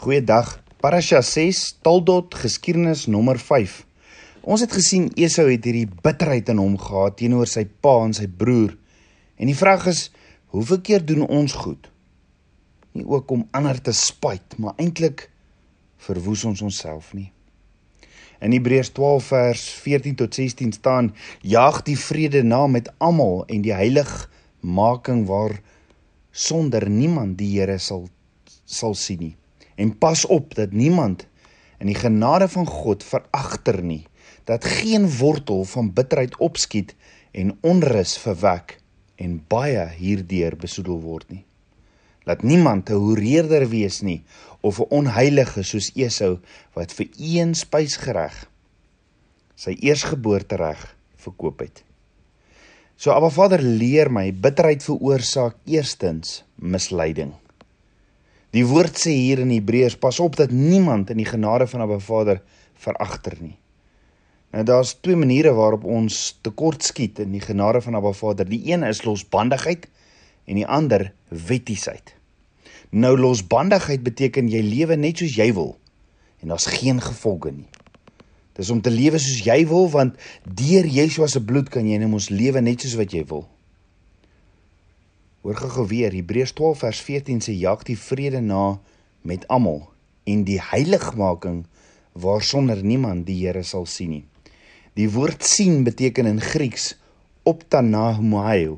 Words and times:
Goeiedag. 0.00 0.62
Parasha 0.80 1.18
6, 1.20 1.58
Taldot, 1.84 2.32
geskiedenis 2.34 3.02
nommer 3.12 3.36
5. 3.36 3.72
Ons 4.48 4.62
het 4.64 4.72
gesien 4.72 5.10
Esau 5.12 5.44
het 5.44 5.66
hierdie 5.68 5.90
bitterheid 6.00 6.48
in 6.48 6.56
hom 6.56 6.78
gehad 6.80 7.18
teenoor 7.18 7.50
sy 7.52 7.66
pa 7.84 7.98
en 8.06 8.14
sy 8.16 8.24
broer. 8.24 8.70
En 9.36 9.50
die 9.50 9.56
vraag 9.58 9.84
is, 9.92 10.06
hoeveel 10.56 10.80
keer 10.86 11.04
doen 11.04 11.26
ons 11.26 11.52
goed? 11.52 11.90
Nie 12.96 13.04
ook 13.04 13.34
om 13.36 13.42
ander 13.52 13.76
te 13.76 13.92
spyt, 13.92 14.56
maar 14.56 14.80
eintlik 14.80 15.26
verwoes 16.06 16.46
ons 16.48 16.62
onsself 16.64 17.10
nie. 17.12 17.28
In 18.40 18.56
Hebreërs 18.56 18.94
12 18.96 19.28
vers 19.34 19.66
14 19.82 20.16
tot 20.22 20.40
16 20.40 20.72
staan: 20.78 21.10
"Jaag 21.44 21.82
die 21.84 21.98
vrede 22.06 22.40
na 22.42 22.62
met 22.66 22.88
almal 22.96 23.44
en 23.52 23.60
die 23.68 23.76
heiligmaking 23.76 25.26
waar 25.28 25.60
sonder 26.32 26.88
niemand 26.88 27.36
die 27.36 27.50
Here 27.58 27.76
sal 27.78 28.08
sal 28.64 28.94
sien 28.94 29.20
nie. 29.26 29.36
En 29.80 29.94
pas 29.98 30.26
op 30.26 30.54
dat 30.54 30.74
niemand 30.76 31.24
in 31.80 31.88
die 31.88 31.96
genade 31.96 32.48
van 32.52 32.66
God 32.68 33.04
veragter 33.04 33.80
nie, 33.82 34.04
dat 34.44 34.64
geen 34.64 35.08
wortel 35.16 35.64
van 35.64 35.92
bitterheid 35.96 36.36
opskiet 36.36 36.94
en 37.32 37.56
onrus 37.64 38.18
verwek 38.20 38.76
en 39.16 39.38
baie 39.48 39.86
hierdeur 39.96 40.56
besoedel 40.60 41.00
word 41.00 41.28
nie. 41.32 41.44
Laat 42.28 42.42
niemand 42.42 42.90
'n 42.90 43.00
hoereerder 43.00 43.68
wees 43.68 44.00
nie 44.00 44.22
of 44.60 44.80
'n 44.80 44.90
onheilige 44.90 45.62
soos 45.62 45.90
Esau 45.94 46.38
wat 46.74 46.92
vir 46.92 47.08
een 47.16 47.54
spysgereg 47.54 48.50
sy 49.54 49.76
eersgeboorte 49.80 50.56
reg 50.56 50.96
verkoop 51.16 51.60
het. 51.60 51.84
So 52.96 53.10
Abba 53.12 53.28
Vader 53.28 53.62
leer 53.62 54.10
my 54.12 54.32
bitterheid 54.32 54.82
veroorsaak 54.82 55.56
eerstens 55.64 56.44
misleiding. 56.56 57.32
Die 58.50 58.64
woord 58.66 58.98
sê 58.98 59.12
hier 59.14 59.38
in 59.44 59.52
Hebreërs 59.54 59.94
pas 60.02 60.18
op 60.18 60.34
dat 60.38 60.50
niemand 60.50 61.10
in 61.12 61.20
die 61.22 61.28
genade 61.28 61.68
van 61.70 61.84
Abba 61.84 62.00
Vader 62.02 62.40
veragter 62.74 63.36
nie. 63.38 63.54
Nou 64.50 64.64
daar's 64.66 64.96
twee 64.98 65.14
maniere 65.16 65.52
waarop 65.54 65.84
ons 65.86 66.38
tekortskiet 66.42 67.20
in 67.22 67.30
die 67.36 67.42
genade 67.44 67.80
van 67.84 67.94
Abba 67.94 68.10
Vader. 68.12 68.48
Die 68.50 68.72
een 68.72 68.82
is 68.82 69.04
losbandigheid 69.06 69.86
en 70.50 70.58
die 70.58 70.66
ander 70.66 71.12
wettiesheid. 71.28 72.16
Nou 72.90 73.14
losbandigheid 73.18 74.02
beteken 74.02 74.50
jy 74.50 74.64
lewe 74.66 74.98
net 74.98 75.22
soos 75.22 75.38
jy 75.38 75.52
wil 75.54 75.76
en 76.42 76.50
daar's 76.50 76.66
geen 76.66 76.98
gevolge 77.04 77.52
nie. 77.54 77.68
Dis 78.58 78.70
om 78.72 78.80
te 78.82 78.90
lewe 78.90 79.20
soos 79.22 79.44
jy 79.46 79.62
wil 79.70 79.86
want 79.94 80.18
deur 80.42 80.88
Yeshua 80.90 81.30
se 81.30 81.44
bloed 81.44 81.70
kan 81.70 81.86
jy 81.86 82.00
net 82.02 82.10
ons 82.10 82.32
lewe 82.34 82.60
net 82.64 82.82
soos 82.82 82.98
wat 82.98 83.14
jy 83.14 83.22
wil. 83.30 83.46
Hoor 85.40 85.56
gou 85.56 85.86
weer 85.88 86.12
Hebreërs 86.12 86.52
12 86.52 86.82
vers 86.84 86.98
14 87.00 87.38
sê 87.40 87.54
jag 87.56 87.84
die 87.88 87.96
vrede 87.96 88.42
na 88.44 88.80
met 89.24 89.46
almal 89.48 89.86
en 90.28 90.42
die 90.44 90.58
heiligmaking 90.60 91.62
waarsonder 92.12 92.82
niemand 92.84 93.24
die 93.24 93.38
Here 93.40 93.62
sal 93.64 93.86
sien 93.88 94.10
nie. 94.12 94.24
Die 95.00 95.08
woord 95.08 95.46
sien 95.46 95.80
beteken 95.86 96.28
in 96.28 96.42
Grieks 96.44 96.92
optanahomai 97.48 98.76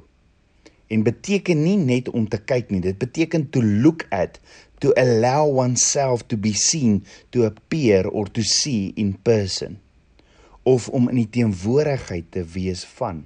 en 0.93 1.03
beteken 1.03 1.65
nie 1.65 1.79
net 1.81 2.13
om 2.13 2.29
te 2.31 2.39
kyk 2.39 2.71
nie 2.71 2.83
dit 2.85 2.99
beteken 3.01 3.49
to 3.51 3.63
look 3.63 4.07
at 4.15 4.39
to 4.83 4.95
allow 4.99 5.47
oneself 5.47 6.23
to 6.31 6.37
be 6.39 6.53
seen, 6.55 7.03
to 7.31 7.47
appear 7.47 8.07
or 8.07 8.31
to 8.31 8.43
see 8.43 8.93
in 8.95 9.17
person 9.23 9.81
of 10.63 10.87
om 10.95 11.09
in 11.11 11.25
die 11.25 11.31
teenwoordigheid 11.41 12.31
te 12.31 12.47
wees 12.55 12.87
van. 12.99 13.25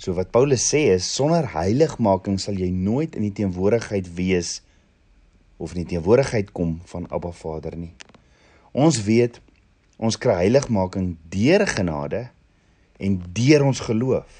So 0.00 0.14
wat 0.16 0.30
Paulus 0.32 0.62
sê 0.64 0.86
is 0.94 1.04
sonder 1.12 1.44
heiligmaking 1.52 2.38
sal 2.40 2.56
jy 2.56 2.70
nooit 2.72 3.18
in 3.18 3.26
die 3.26 3.34
teenwoordigheid 3.36 4.06
wees 4.16 4.62
of 5.60 5.74
in 5.74 5.82
die 5.82 5.90
teenwoordigheid 5.90 6.54
kom 6.56 6.78
van 6.88 7.04
Abba 7.12 7.34
Vader 7.36 7.74
nie. 7.76 7.92
Ons 8.72 9.02
weet 9.04 9.42
ons 10.00 10.16
kry 10.16 10.38
heiligmaking 10.38 11.18
deur 11.28 11.66
genade 11.68 12.22
en 12.96 13.18
deur 13.36 13.66
ons 13.68 13.82
geloof. 13.84 14.38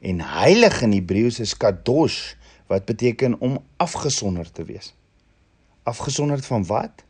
En 0.00 0.22
heilig 0.24 0.78
in 0.86 0.94
Hebreëus 0.96 1.42
is 1.44 1.52
kadosh 1.52 2.20
wat 2.72 2.88
beteken 2.88 3.36
om 3.44 3.58
afgesonder 3.76 4.48
te 4.48 4.64
wees. 4.64 4.94
Afgesonderd 5.84 6.48
van 6.48 6.64
wat? 6.70 7.04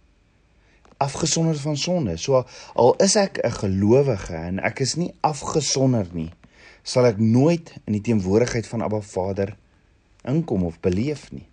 Afgesonderd 0.99 1.63
van 1.63 1.79
sonde. 1.79 2.17
So 2.19 2.43
al 2.75 2.97
is 3.07 3.15
ek 3.15 3.39
'n 3.39 3.55
gelowige 3.63 4.35
en 4.35 4.59
ek 4.59 4.83
is 4.83 4.97
nie 4.99 5.15
afgesonder 5.21 6.11
nie, 6.11 6.33
sal 6.87 7.09
ek 7.09 7.19
nooit 7.19 7.73
in 7.85 7.97
die 7.97 8.05
teenwoordigheid 8.07 8.67
van 8.71 8.85
Abba 8.87 9.03
Vader 9.03 9.57
inkom 10.27 10.67
of 10.67 10.79
beleef 10.83 11.29
nie. 11.35 11.47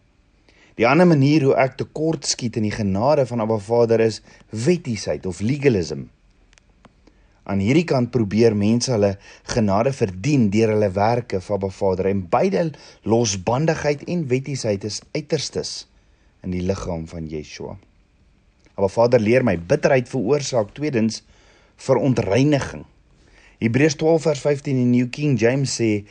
Die 0.78 0.88
ander 0.90 1.06
manier 1.10 1.46
hoe 1.46 1.56
ek 1.62 1.78
tekort 1.78 2.26
skiet 2.26 2.58
in 2.58 2.66
die 2.66 2.74
genade 2.74 3.26
van 3.30 3.42
Abba 3.44 3.60
Vader 3.62 4.02
is 4.02 4.22
wettiesheid 4.50 5.26
of 5.30 5.42
legalism. 5.42 6.08
Aan 7.44 7.60
hierdie 7.60 7.86
kant 7.86 8.14
probeer 8.14 8.56
mense 8.56 8.94
hulle 8.94 9.16
genade 9.52 9.92
verdien 9.94 10.48
deur 10.54 10.74
hulle 10.76 10.90
werke 10.96 11.42
vir 11.44 11.58
Abba 11.58 11.70
Vader 11.76 12.10
en 12.10 12.24
beide 12.32 12.70
losbandigheid 13.10 14.06
en 14.10 14.28
wettiesheid 14.32 14.86
is 14.88 15.02
uiterstes 15.18 15.74
in 16.46 16.56
die 16.56 16.64
liggaam 16.64 17.04
van 17.10 17.28
Yeshua. 17.30 17.76
Abba 18.74 18.90
Vader 18.90 19.22
leer 19.22 19.46
my 19.46 19.58
bitterheid 19.58 20.10
veroorsaak 20.10 20.74
tweedens 20.78 21.22
verontreiniging. 21.78 22.86
Hebreërs 23.60 23.96
12 23.96 24.22
vers 24.22 24.40
15 24.40 24.78
in 24.78 24.90
New 24.92 25.10
King 25.10 25.38
James 25.40 25.78
sê 25.80 26.06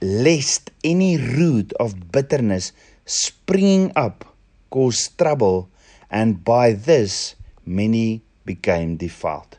lest 0.00 0.70
any 0.84 1.16
root 1.16 1.74
of 1.82 1.96
bitterness 2.12 2.72
springing 3.04 3.90
up 3.96 4.24
cause 4.70 5.08
trouble 5.16 5.68
and 6.10 6.44
by 6.44 6.72
this 6.72 7.34
many 7.64 8.22
became 8.44 8.96
defiled. 8.96 9.58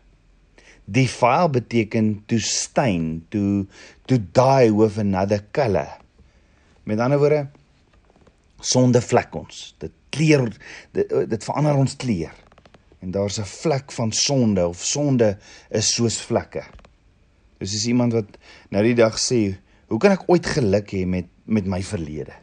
Defile 0.86 1.50
beteken 1.50 2.22
to 2.30 2.38
stain, 2.40 3.26
to 3.32 3.66
to 4.06 4.20
die 4.20 4.70
with 4.70 4.98
another 4.98 5.42
color. 5.52 5.90
Met 6.86 7.02
ander 7.02 7.18
woorde 7.18 7.48
sonde 8.62 9.02
vlek 9.02 9.34
ons. 9.36 9.74
Dit 9.82 9.94
kleur 10.14 10.46
dit, 10.94 11.16
dit 11.30 11.48
verander 11.50 11.78
ons 11.82 11.98
kleur. 11.98 12.34
En 13.02 13.12
daar's 13.12 13.40
'n 13.40 13.46
vlek 13.46 13.92
van 13.92 14.12
sonde 14.12 14.68
of 14.68 14.84
sonde 14.86 15.38
is 15.70 15.94
soos 15.94 16.22
vlekke. 16.22 16.64
Dis 17.60 17.76
is 17.78 17.88
iemand 17.88 18.14
wat 18.14 18.38
nou 18.74 18.84
die 18.84 18.96
dag 18.98 19.16
sê, 19.20 19.56
"Hoe 19.88 20.00
kan 20.00 20.12
ek 20.12 20.30
ooit 20.30 20.46
geluk 20.46 20.92
hê 20.92 21.06
met 21.06 21.28
met 21.46 21.66
my 21.66 21.82
verlede?" 21.84 22.34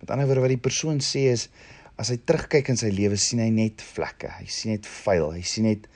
Met 0.00 0.10
ander 0.10 0.26
woorde 0.26 0.40
wat 0.40 0.48
die 0.54 0.68
persoon 0.68 1.00
sê 1.00 1.30
is 1.32 1.48
as 1.96 2.08
hy 2.08 2.16
terugkyk 2.16 2.68
in 2.68 2.76
sy 2.76 2.88
lewe 2.88 3.16
sien 3.16 3.40
hy 3.40 3.50
net 3.50 3.82
vlekke. 3.82 4.30
Hy 4.38 4.46
sien 4.46 4.72
net 4.72 4.86
vuil, 4.86 5.32
hy 5.32 5.42
sien 5.42 5.64
net 5.64 5.88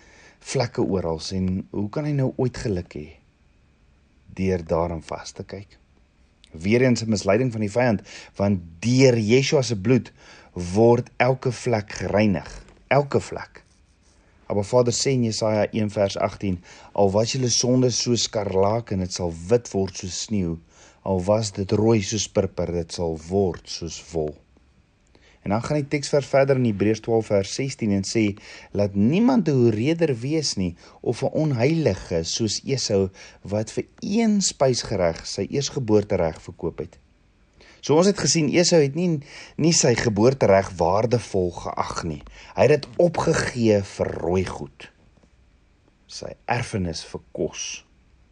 vlekke 0.44 0.82
oral 0.82 1.20
en 1.32 1.66
hoe 1.70 1.88
kan 1.90 2.04
hy 2.04 2.12
nou 2.12 2.34
ooit 2.36 2.56
geluk 2.56 2.92
hê 2.98 3.08
deur 4.34 4.64
daarin 4.66 5.02
vas 5.02 5.32
te 5.32 5.44
kyk? 5.44 5.78
Weereens 6.52 7.02
'n 7.02 7.10
misleiding 7.10 7.52
van 7.52 7.60
die 7.60 7.70
vyand, 7.70 8.02
want 8.36 8.60
deur 8.80 9.16
Yeshua 9.18 9.62
se 9.62 9.76
bloed 9.76 10.12
word 10.54 11.10
elke 11.16 11.52
vlek 11.52 11.92
gereinig, 11.92 12.64
elke 12.88 13.20
vlek. 13.20 13.63
Maar 14.46 14.64
Vader 14.64 14.92
sê 14.92 15.14
in 15.16 15.24
Jesaja 15.24 15.66
1 15.70 15.90
vers 15.90 16.16
18, 16.18 16.60
al 16.92 17.10
was 17.10 17.32
julle 17.32 17.48
sondes 17.48 18.00
so 18.02 18.16
skarlaak 18.16 18.92
en 18.92 19.04
dit 19.04 19.12
sal 19.12 19.32
wit 19.48 19.70
word 19.72 19.96
soos 19.96 20.22
sneeu, 20.26 20.56
al 21.02 21.20
was 21.24 21.52
dit 21.56 21.72
rooi 21.72 22.00
soos 22.02 22.28
purper, 22.28 22.72
dit 22.72 22.92
sal 22.92 23.16
word 23.28 23.68
soos 23.68 23.98
wol. 24.12 24.34
En 25.44 25.52
dan 25.52 25.62
gaan 25.62 25.76
die 25.76 25.88
teksvers 25.92 26.26
verder 26.26 26.56
in 26.56 26.64
Hebreërs 26.70 27.02
12 27.04 27.26
vers 27.28 27.54
16 27.58 27.92
en 27.92 28.06
sê 28.08 28.24
laat 28.72 28.94
niemand 28.96 29.48
'n 29.48 29.58
hoereder 29.60 30.14
wees 30.20 30.54
nie 30.56 30.74
of 31.00 31.22
'n 31.22 31.36
onheilige 31.44 32.22
soos 32.24 32.60
Esau 32.64 33.08
wat 33.42 33.70
vir 33.70 33.84
een 34.00 34.40
spysgereg 34.40 35.26
sy 35.26 35.46
eersgeboortereg 35.50 36.40
verkoop 36.42 36.78
het. 36.78 37.03
So 37.84 37.98
ons 38.00 38.08
het 38.08 38.16
gesien 38.16 38.46
Esau 38.48 38.78
het 38.80 38.94
nie 38.96 39.18
nie 39.60 39.74
sy 39.76 39.92
geboortereg 39.98 40.70
waardevol 40.78 41.50
geag 41.52 41.98
nie. 42.08 42.22
Hy 42.56 42.64
het 42.64 42.72
dit 42.78 42.86
opgegee 43.04 43.82
vir 43.84 44.10
rooi 44.22 44.44
goed. 44.48 44.86
Sy 46.08 46.30
erfenis 46.48 47.02
vir 47.04 47.20
kos. 47.36 47.64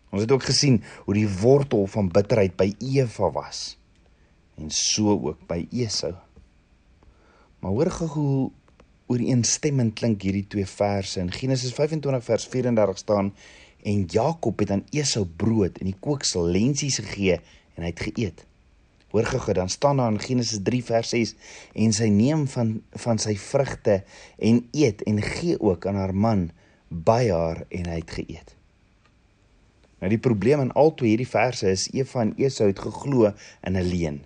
Ons 0.08 0.24
het 0.24 0.32
ook 0.32 0.46
gesien 0.48 0.78
hoe 1.04 1.16
die 1.18 1.28
wortel 1.42 1.84
van 1.92 2.08
bitterheid 2.12 2.56
by 2.56 2.70
Eva 2.80 3.28
was 3.34 3.74
en 4.60 4.72
so 4.72 5.12
ook 5.18 5.42
by 5.48 5.66
Esau. 5.84 6.14
Maar 7.60 7.74
hoor 7.76 7.90
gou 7.98 8.08
hoe 8.14 8.36
ooreenstemmend 9.12 9.94
klink 10.00 10.24
hierdie 10.24 10.46
twee 10.48 10.68
verse 10.68 11.20
in 11.20 11.32
Genesis 11.32 11.74
25 11.76 12.24
vers 12.24 12.48
34 12.52 13.02
staan 13.04 13.28
en 13.84 14.06
Jakob 14.08 14.64
het 14.64 14.72
aan 14.72 14.86
Esau 14.96 15.26
brood 15.26 15.80
in 15.82 15.92
die 15.92 15.98
kooksel 16.00 16.48
lensies 16.56 17.02
gegee 17.04 17.36
en 17.76 17.84
hy 17.84 17.92
het 17.92 18.04
geëet. 18.08 18.46
Hoor 19.12 19.28
gou 19.28 19.52
dan 19.52 19.68
staan 19.68 19.96
daar 20.00 20.12
in 20.12 20.20
Genesis 20.20 20.58
3 20.64 20.84
vers 20.84 21.08
6 21.12 21.34
en 21.76 21.92
sy 21.92 22.08
neem 22.08 22.46
van 22.48 22.80
van 23.04 23.18
sy 23.20 23.36
vrugte 23.36 24.00
en 24.38 24.62
eet 24.72 25.04
en 25.04 25.20
gee 25.22 25.60
ook 25.60 25.86
aan 25.86 26.00
haar 26.00 26.14
man 26.14 26.50
by 26.88 27.28
haar 27.28 27.64
en 27.68 27.90
hy 27.92 27.98
het 28.00 28.10
geëet. 28.16 28.54
Nou 30.00 30.10
die 30.10 30.20
probleem 30.20 30.64
in 30.64 30.72
al 30.72 30.94
twee 30.96 31.12
hierdie 31.12 31.28
verse 31.28 31.68
is 31.68 31.86
Eva 31.92 32.24
en 32.24 32.32
Esau 32.40 32.70
het 32.70 32.80
geglo 32.80 33.28
in 33.62 33.76
'n 33.76 33.84
leuen. 33.84 34.22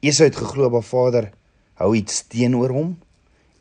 Esau 0.00 0.26
het 0.28 0.36
geglo 0.36 0.70
dat 0.70 0.84
Vader 0.84 1.30
hou 1.74 1.94
iets 1.94 2.26
teenoor 2.26 2.70
hom. 2.70 2.98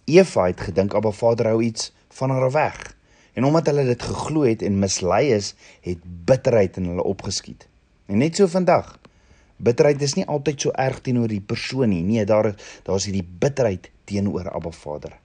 Eva 0.05 0.45
het 0.45 0.61
gedink 0.61 0.93
Abba 0.93 1.11
Vader 1.11 1.45
hou 1.45 1.61
iets 1.61 1.93
van 2.09 2.29
haar 2.29 2.51
weg. 2.51 2.95
En 3.33 3.45
omdat 3.45 3.65
hulle 3.65 3.85
dit 3.85 4.03
geglo 4.03 4.41
het 4.41 4.61
en 4.61 4.79
mislei 4.79 5.29
is, 5.31 5.55
het 5.81 5.97
bitterheid 6.25 6.77
in 6.77 6.85
hulle 6.85 7.03
opgeskiet. 7.03 7.67
En 8.05 8.17
net 8.17 8.35
so 8.35 8.47
vandag. 8.47 8.99
Bitterheid 9.57 10.01
is 10.01 10.13
nie 10.13 10.25
altyd 10.29 10.61
so 10.61 10.73
erg 10.77 10.99
teenoor 11.01 11.31
die 11.31 11.41
persoon 11.41 11.89
nie. 11.89 12.03
Nee, 12.05 12.25
daar 12.25 12.51
daar's 12.85 13.07
hierdie 13.09 13.25
bitterheid 13.25 13.89
teenoor 14.05 14.51
Abba 14.53 14.71
Vader. 14.71 15.17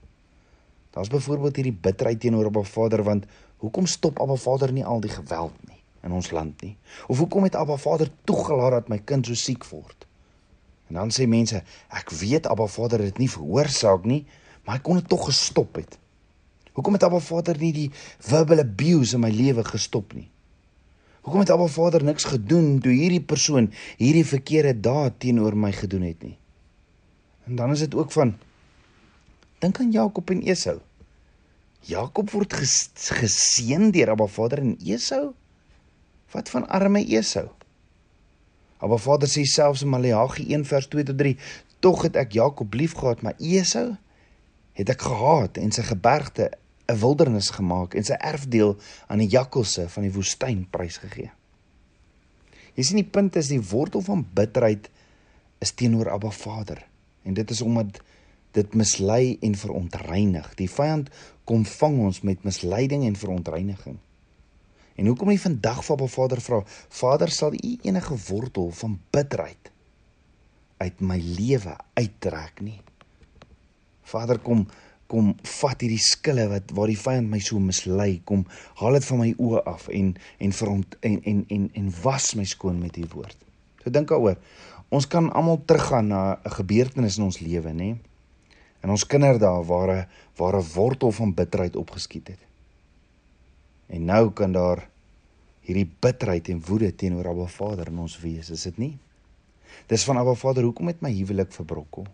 Daar's 0.93 1.11
byvoorbeeld 1.13 1.55
hierdie 1.55 1.77
bitterheid 1.85 2.19
teenoor 2.19 2.49
Abba 2.49 2.63
Vader 2.63 3.03
want 3.03 3.25
hoekom 3.57 3.85
stop 3.85 4.19
Abba 4.21 4.35
Vader 4.35 4.73
nie 4.73 4.85
al 4.85 5.01
die 5.01 5.13
geweld 5.13 5.57
nie 5.69 5.79
in 6.03 6.11
ons 6.11 6.31
land 6.35 6.61
nie? 6.61 6.75
Of 7.07 7.17
hoekom 7.17 7.45
het 7.47 7.55
Abba 7.55 7.77
Vader 7.77 8.09
toegelaat 8.27 8.71
dat 8.81 8.89
my 8.91 8.99
kind 9.05 9.25
so 9.25 9.37
siek 9.39 9.63
word? 9.69 10.07
En 10.91 10.99
dan 10.99 11.13
sê 11.15 11.27
mense, 11.29 11.63
ek 11.89 12.11
weet 12.19 12.49
Abba 12.51 12.67
Vader 12.67 13.05
het 13.05 13.15
dit 13.15 13.23
nie 13.23 13.31
veroorsaak 13.31 14.03
nie, 14.09 14.25
maar 14.65 14.77
hy 14.77 14.83
kon 14.83 14.99
dit 14.99 15.07
tog 15.09 15.25
gestop 15.29 15.79
het. 15.79 15.97
Hoekom 16.73 16.97
het 16.97 17.05
Abba 17.07 17.21
Vader 17.23 17.57
nie 17.61 17.71
die 17.73 17.89
verbal 18.19 18.65
abuse 18.65 19.15
in 19.15 19.23
my 19.23 19.31
lewe 19.31 19.63
gestop 19.67 20.13
nie? 20.17 20.27
Hoekom 21.23 21.39
het 21.39 21.51
Abba 21.53 21.69
Vader 21.71 22.03
niks 22.03 22.25
gedoen 22.27 22.81
toe 22.83 22.91
hierdie 22.91 23.23
persoon 23.23 23.69
hierdie 23.95 24.25
verkeerde 24.27 24.73
daad 24.83 25.21
teenoor 25.23 25.55
my 25.55 25.71
gedoen 25.71 26.03
het 26.03 26.23
nie? 26.23 26.35
En 27.47 27.55
dan 27.55 27.71
is 27.71 27.79
dit 27.85 27.95
ook 27.95 28.11
van 28.11 28.33
dink 29.63 29.79
aan 29.79 29.91
Jakob 29.91 30.29
en 30.29 30.41
Esau. 30.43 30.81
Jakob 31.87 32.31
word 32.31 32.53
ges, 32.59 32.91
geseën 33.15 33.91
deur 33.95 34.11
Abba 34.11 34.27
Vader 34.27 34.59
en 34.65 34.75
Esau? 34.83 35.31
Wat 36.35 36.51
van 36.51 36.67
arme 36.67 37.05
Esau? 37.07 37.47
Abba 38.83 38.99
Vader 38.99 39.31
sê 39.31 39.45
selfs 39.47 39.85
in 39.87 39.93
Maleagi 39.95 40.49
1 40.51 40.67
vers 40.67 40.87
2 40.91 41.07
tot 41.07 41.17
3: 41.17 41.37
"Tog 41.79 42.03
het 42.03 42.19
ek 42.19 42.35
Jakob 42.35 42.73
liefgehad, 42.73 43.21
maar 43.23 43.39
Esau 43.39 43.95
het 44.73 44.89
ek 44.89 45.01
gehaat 45.07 45.57
en 45.57 45.71
sy 45.71 45.87
gebergte 45.87 46.51
'n 46.87 46.99
wildernis 46.99 47.49
gemaak 47.49 47.93
en 47.93 48.03
sy 48.03 48.17
erfdeel 48.19 48.75
aan 49.07 49.21
die 49.23 49.29
jakkalse 49.31 49.87
van 49.89 50.03
die 50.03 50.13
woestyn 50.13 50.65
prysgegee. 50.69 51.31
Jy 52.75 52.83
sien 52.83 52.99
die 52.99 53.11
punt 53.15 53.35
is 53.35 53.51
die 53.53 53.61
wortel 53.61 54.01
van 54.01 54.25
bitterheid 54.33 54.89
is 55.61 55.71
teenoor 55.71 56.09
Abba 56.09 56.31
Vader 56.31 56.81
en 57.23 57.33
dit 57.33 57.49
is 57.49 57.61
omdat 57.61 58.01
dit 58.53 58.73
mislei 58.77 59.37
en 59.41 59.55
verontreinig. 59.57 60.53
Die 60.59 60.69
vyand 60.69 61.09
kom 61.49 61.65
vang 61.65 61.99
ons 61.99 62.21
met 62.21 62.43
misleiding 62.43 63.05
en 63.07 63.15
verontreiniging. 63.17 63.97
En 64.95 65.09
hoekom 65.09 65.31
nie 65.33 65.41
vandag 65.41 65.81
vir 65.85 65.95
Abba 65.95 66.07
Vader 66.07 66.41
vra, 66.41 66.61
Vader, 66.89 67.31
sal 67.33 67.55
U 67.57 67.77
enige 67.81 68.17
wortel 68.27 68.69
van 68.77 68.99
bitterheid 69.11 69.71
uit 70.83 71.01
my 71.01 71.17
lewe 71.17 71.77
uittrek 71.97 72.61
nie? 72.61 72.81
Vader, 74.03 74.37
kom 74.43 74.67
kom 75.13 75.33
vat 75.59 75.83
hierdie 75.85 76.01
skille 76.01 76.47
wat 76.49 76.71
waar 76.73 76.89
die 76.89 76.97
vyand 76.97 77.29
my 77.29 77.39
so 77.43 77.61
mislei 77.61 78.17
kom 78.25 78.47
haal 78.81 78.97
dit 78.97 79.05
van 79.05 79.21
my 79.21 79.29
oë 79.37 79.61
af 79.69 79.85
en 79.93 80.13
en 80.41 80.55
veront 80.59 80.97
en 81.09 81.19
en 81.31 81.43
en 81.53 81.67
en 81.81 81.91
was 82.01 82.31
my 82.39 82.45
skoon 82.49 82.79
met 82.81 82.97
u 82.97 83.05
woord. 83.13 83.37
So 83.83 83.93
dink 83.93 84.09
daaroor. 84.09 84.39
Ons 84.93 85.05
kan 85.09 85.29
almal 85.33 85.61
teruggaan 85.65 86.07
na 86.07 86.39
'n 86.45 86.55
gebeurtenis 86.57 87.17
in 87.17 87.23
ons 87.29 87.39
lewe, 87.39 87.71
nê? 87.73 87.95
En 88.81 88.89
ons 88.89 89.05
kinders 89.05 89.39
daar 89.39 89.63
waar 89.65 89.89
'n 89.89 90.07
waar 90.37 90.57
'n 90.57 90.71
wortel 90.73 91.11
van 91.11 91.33
bitterheid 91.33 91.75
opgeskiet 91.75 92.27
het. 92.27 92.41
En 93.87 94.05
nou 94.05 94.31
kan 94.31 94.51
daar 94.51 94.89
hierdie 95.61 95.89
bitterheid 95.99 96.49
en 96.49 96.65
woede 96.65 96.95
teenoor 96.95 97.27
Abba 97.27 97.45
Vader 97.45 97.87
in 97.87 97.97
ons 97.97 98.19
wees, 98.19 98.49
is 98.49 98.63
dit 98.63 98.77
nie? 98.77 98.97
Dis 99.87 100.03
van 100.03 100.17
Abba 100.17 100.33
Vader, 100.33 100.63
hoekom 100.63 100.87
het 100.87 101.01
my 101.01 101.11
huwelik 101.11 101.51
verbrokkel? 101.51 102.05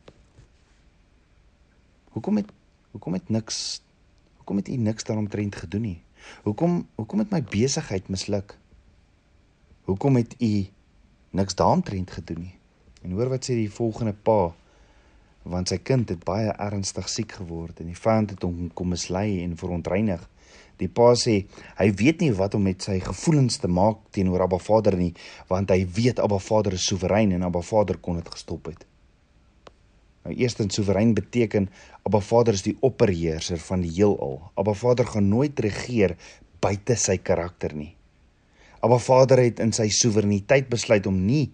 Hoekom 2.09 2.35
het 2.35 2.51
Hoekom 2.99 3.15
het 3.15 3.29
niks 3.29 3.81
Hoekom 4.35 4.57
het 4.57 4.67
u 4.67 4.75
niks 4.75 5.03
daaromtrent 5.03 5.55
gedoen 5.55 5.81
nie? 5.81 6.01
Hoekom 6.43 6.87
hoekom 6.95 7.19
het 7.19 7.29
my 7.31 7.39
besigheid 7.43 8.09
misluk? 8.11 8.57
Hoekom 9.87 10.15
het 10.15 10.35
u 10.39 10.67
niks 11.29 11.55
daaromtrent 11.55 12.11
gedoen 12.11 12.41
nie? 12.41 12.55
En 13.01 13.15
hoor 13.15 13.31
wat 13.31 13.47
sê 13.47 13.55
die 13.55 13.71
volgende 13.71 14.11
pa 14.13 14.51
want 15.47 15.71
sy 15.71 15.77
kind 15.79 16.11
het 16.11 16.27
baie 16.27 16.51
ernstig 16.51 17.07
siek 17.07 17.37
geword 17.39 17.79
en 17.79 17.87
die 17.87 17.95
vyand 17.95 18.35
het 18.35 18.43
hom 18.43 18.67
kom 18.75 18.91
mislei 18.91 19.45
en 19.45 19.55
verontreinig. 19.63 20.27
Die 20.83 20.91
pa 20.91 21.13
sê 21.15 21.39
hy 21.79 21.89
weet 22.03 22.19
nie 22.19 22.33
wat 22.35 22.59
om 22.59 22.67
met 22.67 22.83
sy 22.83 22.99
gevoelens 22.99 23.63
te 23.63 23.71
maak 23.71 24.03
teenoor 24.11 24.43
Abba 24.49 24.59
Vader 24.59 24.99
nie 24.99 25.13
want 25.47 25.71
hy 25.71 25.85
weet 25.87 26.19
Abba 26.19 26.43
Vader 26.51 26.75
is 26.75 26.91
soewerein 26.91 27.31
en 27.31 27.47
Abba 27.47 27.63
Vader 27.63 28.03
kon 28.03 28.19
dit 28.19 28.35
gestop 28.35 28.73
het. 28.73 28.83
Nou 30.23 30.35
eerstens 30.35 30.75
soewerein 30.75 31.13
beteken 31.13 31.69
Abba 32.03 32.19
Vader 32.19 32.53
is 32.53 32.65
die 32.65 32.77
opperheerser 32.85 33.57
van 33.57 33.81
die 33.81 33.91
heelal. 33.91 34.41
Abba 34.59 34.73
Vader 34.73 35.07
gaan 35.07 35.29
nooit 35.29 35.59
regeer 35.59 36.17
buite 36.59 36.95
sy 36.99 37.17
karakter 37.17 37.73
nie. 37.75 37.95
Abba 38.83 38.99
Vader 38.99 39.41
het 39.43 39.59
in 39.63 39.71
sy 39.75 39.89
soewereiniteit 39.91 40.69
besluit 40.71 41.07
om 41.07 41.17
nie 41.25 41.49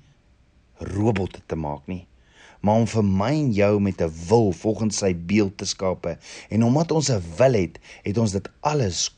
robotte 0.77 1.41
te 1.47 1.55
maak 1.55 1.85
nie, 1.87 2.03
maar 2.61 2.81
om 2.81 2.87
vir 2.89 3.05
my 3.05 3.31
en 3.33 3.51
jou 3.53 3.79
met 3.79 4.01
'n 4.01 4.11
wil 4.29 4.51
volgens 4.51 4.97
sy 4.97 5.13
beeld 5.13 5.57
te 5.57 5.65
skape. 5.65 6.17
En 6.49 6.63
omdat 6.63 6.91
ons 6.91 7.09
'n 7.09 7.21
wil 7.37 7.53
het, 7.53 7.79
het 8.03 8.17
ons 8.17 8.31
dit 8.31 8.49
alles 8.61 9.15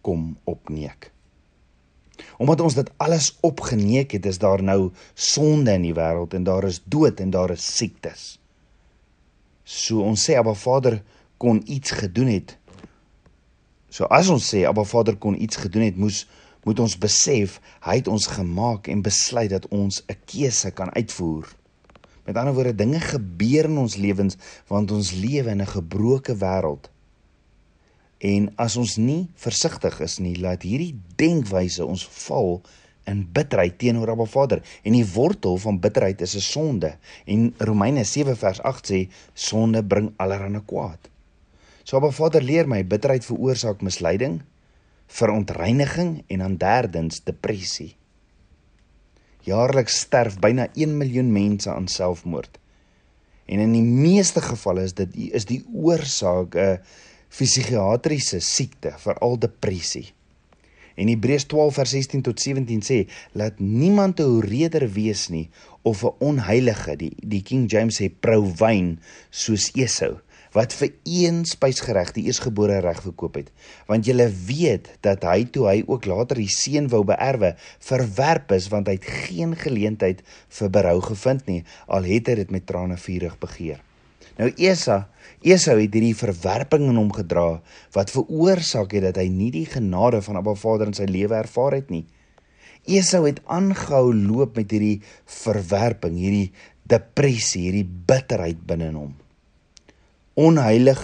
kom 0.00 0.36
opneek. 0.44 1.12
Omdat 2.38 2.60
ons 2.60 2.74
dit 2.74 2.90
alles 2.96 3.38
opgeneek 3.40 4.10
het, 4.10 4.26
is 4.26 4.38
daar 4.38 4.62
nou 4.62 4.92
sonde 5.14 5.72
in 5.72 5.82
die 5.82 5.94
wêreld 5.94 6.34
en 6.34 6.44
daar 6.44 6.64
is 6.64 6.82
dood 6.84 7.20
en 7.20 7.30
daar 7.30 7.50
is 7.50 7.76
siektes. 7.76 8.39
So 9.70 10.02
ons 10.02 10.18
sê 10.26 10.34
Abba 10.34 10.56
Vader 10.58 10.98
kon 11.38 11.62
iets 11.70 11.94
gedoen 11.94 12.32
het. 12.32 12.56
So 13.90 14.08
as 14.10 14.28
ons 14.32 14.48
sê 14.50 14.64
Abba 14.66 14.82
Vader 14.84 15.14
kon 15.22 15.38
iets 15.38 15.60
gedoen 15.62 15.86
het, 15.86 15.98
moes 15.98 16.24
moet 16.66 16.82
ons 16.82 16.96
besef 17.00 17.56
hy 17.86 18.00
het 18.02 18.10
ons 18.10 18.26
gemaak 18.34 18.90
en 18.90 19.04
besluit 19.06 19.48
dat 19.52 19.68
ons 19.70 20.02
'n 20.10 20.18
keuse 20.26 20.70
kan 20.74 20.90
uitvoer. 20.92 21.46
Met 22.26 22.36
ander 22.36 22.54
woorde, 22.54 22.74
dinge 22.74 23.00
gebeur 23.00 23.64
in 23.64 23.78
ons 23.78 23.96
lewens 23.96 24.36
want 24.66 24.90
ons 24.90 25.12
lewe 25.12 25.50
in 25.50 25.62
'n 25.62 25.66
gebroke 25.66 26.34
wêreld. 26.36 26.90
En 28.18 28.52
as 28.56 28.76
ons 28.76 28.96
nie 28.96 29.28
versigtig 29.34 30.00
is 30.00 30.18
nie, 30.18 30.36
laat 30.36 30.62
hierdie 30.62 31.00
denkwyse 31.16 31.84
ons 31.84 32.04
val 32.26 32.60
in 33.10 33.26
bitterheid 33.32 33.78
teenoor 33.78 34.12
Abba 34.14 34.26
Vader 34.30 34.62
en 34.82 34.94
die 34.96 35.06
wortel 35.12 35.58
van 35.58 35.80
bitterheid 35.82 36.20
is 36.20 36.36
'n 36.36 36.46
sonde 36.46 36.96
en 37.26 37.54
Romeine 37.58 38.04
7 38.04 38.36
vers 38.36 38.62
8 38.62 38.90
sê 38.92 39.08
sonde 39.34 39.84
bring 39.84 40.12
allerlei 40.16 40.62
kwaad. 40.64 41.10
So 41.84 41.96
Abba 41.96 42.10
Vader 42.10 42.42
leer 42.42 42.68
my 42.68 42.84
bitterheid 42.86 43.24
veroorsaak 43.24 43.80
misleiding, 43.82 44.42
verontreiniging 45.06 46.22
en 46.26 46.38
dan 46.38 46.56
derdens 46.56 47.24
depressie. 47.24 47.96
Jaarliks 49.42 49.98
sterf 49.98 50.38
byna 50.38 50.68
1 50.74 50.96
miljoen 50.96 51.32
mense 51.32 51.72
aan 51.72 51.88
selfmoord. 51.88 52.58
En 53.46 53.58
in 53.58 53.72
die 53.72 53.82
meeste 53.82 54.40
gevalle 54.40 54.84
is 54.86 54.94
dit 54.94 55.16
is 55.16 55.44
die 55.44 55.64
oorsaak 55.72 56.54
'n 56.54 56.78
psigiatriese 57.28 58.40
siekte, 58.40 58.92
veral 58.98 59.38
depressie. 59.38 60.12
En 61.00 61.08
Hebreërs 61.08 61.46
12 61.48 61.74
vers 61.74 61.92
16 61.96 62.22
tot 62.22 62.40
17 62.40 62.82
sê: 62.84 62.98
"Laat 63.32 63.58
niemand 63.58 64.20
'n 64.20 64.28
hoereder 64.32 64.84
wees 64.92 65.28
nie 65.28 65.48
of 65.82 66.04
'n 66.04 66.14
onheilige, 66.18 66.96
die 66.96 67.12
die 67.16 67.42
King 67.42 67.70
James 67.70 68.00
sê 68.00 68.10
provyn 68.20 68.98
soos 69.30 69.70
Esau, 69.74 70.20
wat 70.52 70.72
vir 70.72 70.92
een 71.04 71.44
spysgereg 71.44 72.12
die 72.12 72.24
eersgebore 72.24 72.78
reg 72.80 73.02
verkoop 73.02 73.34
het, 73.34 73.50
want 73.86 74.06
jy 74.06 74.30
weet 74.46 74.98
dat 75.00 75.22
hy 75.22 75.44
toe 75.44 75.68
hy 75.68 75.82
ook 75.86 76.04
later 76.04 76.36
die 76.36 76.52
seën 76.52 76.88
wou 76.88 77.04
beerwe, 77.04 77.54
verwerp 77.78 78.52
is 78.52 78.68
want 78.68 78.86
hy 78.86 78.92
het 78.92 79.04
geen 79.04 79.56
geleentheid 79.56 80.22
vir 80.48 80.70
berou 80.70 81.00
gevind 81.00 81.46
nie, 81.46 81.64
al 81.86 82.02
het 82.02 82.26
hy 82.26 82.34
dit 82.34 82.50
met 82.50 82.66
trane 82.66 82.96
vurig 82.96 83.38
begeer." 83.38 83.80
Nou 84.40 84.48
Esa, 84.56 85.08
Esau 85.40 85.76
het 85.80 85.94
hierdie 85.96 86.16
verwerping 86.16 86.90
in 86.90 86.98
hom 87.00 87.12
gedra 87.16 87.62
wat 87.94 88.12
veroorsaak 88.12 88.92
het 88.96 89.06
dat 89.08 89.20
hy 89.22 89.28
nie 89.32 89.50
die 89.54 89.66
genade 89.68 90.20
van 90.24 90.36
Abba 90.40 90.54
Vader 90.58 90.90
in 90.90 90.96
sy 90.96 91.08
lewe 91.08 91.38
ervaar 91.38 91.78
het 91.78 91.88
nie. 91.92 92.04
Esau 92.88 93.24
het 93.26 93.40
aangehou 93.48 94.12
loop 94.16 94.56
met 94.56 94.70
hierdie 94.72 95.00
verwerping, 95.28 96.16
hierdie 96.20 96.52
depressie, 96.90 97.66
hierdie 97.68 97.84
bitterheid 97.84 98.60
binne 98.66 98.90
in 98.92 99.00
hom. 99.00 99.12
Onheilig 100.40 101.02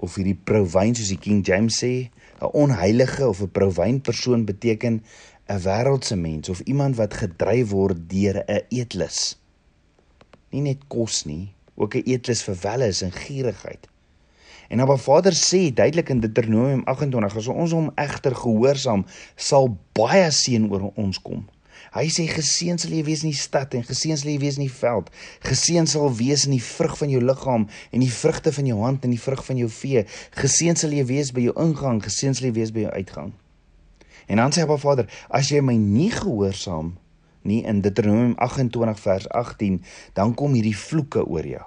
of 0.00 0.16
hierdie 0.16 0.38
provyn 0.38 0.94
soos 0.96 1.10
die 1.12 1.20
King 1.20 1.42
James 1.46 1.82
sê, 1.82 2.10
'n 2.40 2.50
onheilige 2.56 3.28
of 3.28 3.42
'n 3.42 3.52
provyn 3.52 4.00
persoon 4.00 4.46
beteken 4.46 5.02
'n 5.48 5.62
wêreldse 5.66 6.16
mens 6.16 6.48
of 6.48 6.60
iemand 6.60 6.96
wat 6.96 7.14
gedryf 7.14 7.70
word 7.70 8.08
deur 8.08 8.42
'n 8.46 8.64
eetlus. 8.70 9.36
Nie 10.50 10.62
net 10.62 10.88
kos 10.88 11.26
nie, 11.26 11.52
ook 11.80 11.94
'n 11.96 12.04
eetlus 12.04 12.42
vir 12.42 12.56
welles 12.62 13.02
en 13.02 13.12
gierigheid. 13.12 13.88
En 14.68 14.80
Abba 14.80 14.96
Vader 14.96 15.32
sê 15.32 15.72
duidelik 15.74 16.08
in 16.08 16.20
Deuteronomium 16.20 16.82
28 16.84 17.36
as 17.36 17.46
ons 17.46 17.72
hom 17.72 17.90
egter 17.94 18.34
gehoorsaam, 18.36 19.06
sal 19.34 19.78
baie 19.98 20.30
seën 20.30 20.68
oor 20.70 20.92
ons 20.94 21.18
kom. 21.22 21.48
Hy 21.90 22.06
sê 22.06 22.28
geseën 22.30 22.78
sal 22.78 22.92
jy 22.94 23.00
wees 23.02 23.24
in 23.26 23.32
die 23.32 23.38
stad 23.38 23.74
en 23.74 23.82
geseën 23.82 24.18
sal 24.20 24.30
jy 24.30 24.36
wees 24.38 24.60
in 24.60 24.68
die 24.68 24.76
veld. 24.78 25.08
Geseën 25.42 25.88
sal 25.90 26.06
wees 26.14 26.44
in 26.46 26.54
die 26.54 26.62
vrug 26.62 26.94
van 27.00 27.10
jou 27.10 27.22
liggaam 27.24 27.66
en 27.66 28.04
die 28.04 28.12
vrugte 28.14 28.52
van 28.54 28.68
jou 28.70 28.78
hand 28.78 29.04
en 29.04 29.10
die 29.10 29.18
vrug 29.18 29.42
van 29.44 29.58
jou 29.58 29.70
vee. 29.74 30.04
Geseën 30.38 30.78
sal 30.78 30.94
jy 30.94 31.02
wees 31.08 31.32
by 31.34 31.48
jou 31.48 31.56
ingang, 31.58 31.98
geseën 32.04 32.38
sal 32.38 32.46
jy 32.46 32.54
wees 32.60 32.70
by 32.76 32.86
jou 32.86 32.94
uitgang. 32.94 33.34
En 34.30 34.38
dan 34.38 34.54
sê 34.54 34.62
Abba 34.62 34.78
Vader, 34.78 35.10
as 35.34 35.50
jy 35.50 35.64
my 35.66 35.74
nie 35.74 36.12
gehoorsaam 36.14 36.94
nie 37.42 37.64
in 37.66 37.82
Deuteronomium 37.82 38.36
28 38.38 39.02
vers 39.02 39.28
18, 39.34 39.82
dan 40.14 40.38
kom 40.38 40.54
hierdie 40.54 40.76
vloeke 40.76 41.26
oor 41.26 41.46
jou. 41.56 41.66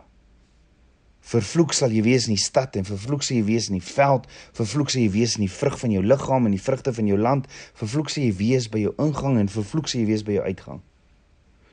Vervloek 1.23 1.71
sal 1.73 1.93
jy 1.95 2.01
wees 2.03 2.27
in 2.27 2.35
die 2.35 2.43
stad 2.43 2.75
en 2.75 2.85
vervloek 2.87 3.23
sal 3.23 3.37
jy 3.37 3.43
wees 3.47 3.69
in 3.71 3.77
die 3.77 3.85
veld, 3.85 4.25
vervloek 4.57 4.91
sal 4.91 5.05
jy 5.05 5.11
wees 5.13 5.37
in 5.37 5.45
die 5.45 5.51
vrug 5.51 5.77
van 5.79 5.93
jou 5.95 6.03
liggaam 6.03 6.49
en 6.49 6.55
die 6.55 6.61
vrugte 6.61 6.91
van 6.93 7.07
jou 7.07 7.17
land, 7.17 7.47
vervloek 7.79 8.11
sal 8.11 8.25
jy 8.25 8.33
wees 8.41 8.67
by 8.73 8.81
jou 8.83 8.91
ingang 8.99 9.39
en 9.39 9.51
vervloek 9.51 9.87
sal 9.87 10.03
jy 10.03 10.09
wees 10.11 10.25
by 10.27 10.35
jou 10.35 10.43
uitgang. 10.43 10.81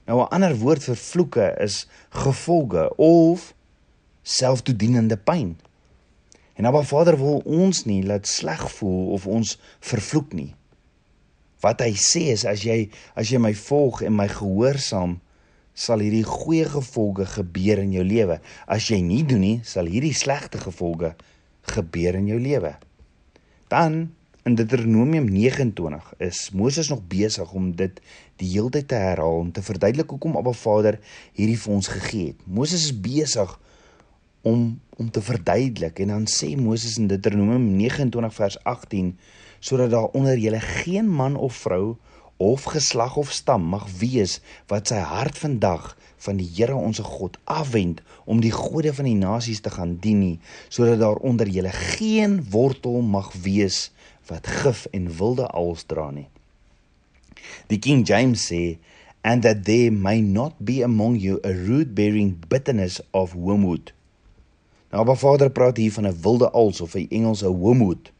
Nou 0.06 0.20
'n 0.22 0.30
ander 0.34 0.54
woord 0.58 0.82
vir 0.82 0.96
vloeke 0.96 1.48
is 1.58 1.86
gevolge 2.10 2.90
of 2.96 3.54
selftoedienende 4.22 5.16
pyn. 5.16 5.56
En 6.54 6.66
Abba 6.66 6.82
Vader 6.82 7.16
wil 7.18 7.42
ons 7.44 7.84
nie 7.84 8.02
laat 8.02 8.26
sleg 8.26 8.70
voel 8.70 9.12
of 9.14 9.26
ons 9.26 9.58
vervloek 9.80 10.32
nie. 10.32 10.54
Wat 11.60 11.80
hy 11.80 11.92
sê 11.94 12.30
is 12.32 12.44
as 12.44 12.62
jy 12.62 12.90
as 13.14 13.30
jy 13.30 13.38
my 13.38 13.54
volg 13.54 14.02
en 14.02 14.14
my 14.16 14.28
gehoorsaam 14.28 15.20
sal 15.80 16.02
hierdie 16.04 16.26
goeie 16.26 16.66
gevolge 16.68 17.24
gebeur 17.38 17.80
in 17.80 17.94
jou 17.96 18.04
lewe. 18.04 18.40
As 18.68 18.90
jy 18.92 19.00
nie 19.04 19.22
doen 19.24 19.44
nie, 19.44 19.58
sal 19.64 19.88
hierdie 19.88 20.14
slegte 20.16 20.60
gevolge 20.60 21.14
gebeur 21.72 22.18
in 22.18 22.28
jou 22.28 22.40
lewe. 22.40 22.74
Dan 23.72 24.10
in 24.48 24.56
Deuteronomium 24.58 25.28
29 25.28 26.12
is 26.26 26.48
Moses 26.56 26.88
nog 26.92 27.02
besig 27.08 27.52
om 27.56 27.70
dit 27.76 28.00
die 28.40 28.48
hele 28.54 28.72
tyd 28.72 28.88
te 28.92 29.00
herhaal 29.00 29.42
om 29.44 29.50
te 29.52 29.64
verduidelik 29.64 30.10
hoekom 30.10 30.36
Abba 30.40 30.52
Vader 30.56 30.98
hierdie 31.36 31.58
vir 31.60 31.74
ons 31.76 31.90
gegee 31.92 32.32
het. 32.32 32.46
Moses 32.46 32.88
is 32.88 32.96
besig 32.96 33.56
om 34.42 34.80
om 35.00 35.08
te 35.08 35.22
verduidelik 35.24 36.02
en 36.04 36.10
dan 36.12 36.26
sê 36.28 36.50
Moses 36.60 36.98
in 37.00 37.06
Deuteronomium 37.08 37.70
29 37.78 38.34
vers 38.36 38.58
18 38.68 39.14
sodat 39.64 39.94
daar 39.94 40.12
onder 40.16 40.36
julle 40.36 40.60
geen 40.60 41.08
man 41.08 41.36
of 41.40 41.56
vrou 41.64 41.96
of 42.40 42.64
geslag 42.72 43.16
of 43.20 43.32
stam 43.36 43.66
mag 43.68 43.84
wees 44.00 44.38
wat 44.72 44.88
sy 44.88 45.00
hart 45.04 45.36
vandag 45.36 45.92
van 46.24 46.38
die 46.40 46.48
Here 46.48 46.76
onsse 46.76 47.04
God 47.04 47.36
afwend 47.44 48.00
om 48.24 48.40
die 48.40 48.52
gode 48.54 48.94
van 48.96 49.08
die 49.08 49.18
nasies 49.18 49.60
te 49.60 49.72
gaan 49.74 49.98
dien 50.00 50.22
nie 50.24 50.36
sodat 50.68 51.02
daar 51.02 51.20
onder 51.20 51.48
julle 51.48 51.72
geen 51.76 52.38
wortel 52.52 53.00
mag 53.04 53.28
wees 53.44 53.90
wat 54.30 54.48
gif 54.60 54.86
en 54.96 55.10
wilde 55.18 55.48
aals 55.52 55.84
dra 55.90 56.08
nie. 56.14 56.28
Die 57.68 57.78
King 57.78 58.06
James 58.08 58.46
sê 58.48 58.78
and 59.20 59.44
that 59.44 59.64
there 59.64 59.90
may 59.92 60.20
not 60.20 60.56
be 60.64 60.80
among 60.84 61.18
you 61.20 61.40
a 61.44 61.52
root 61.52 61.94
bearing 61.94 62.38
bitterness 62.48 63.00
of 63.10 63.34
wormwood. 63.34 63.92
Nou 64.90 65.04
maar 65.04 65.20
Vader 65.20 65.50
praat 65.50 65.76
hier 65.76 65.92
van 65.92 66.06
'n 66.06 66.20
wilde 66.22 66.52
aals 66.52 66.80
of 66.80 66.94
'n 66.94 67.06
Engelse 67.10 67.52
wormwood. 67.52 68.12